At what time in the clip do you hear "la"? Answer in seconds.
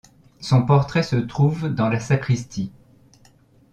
1.87-1.99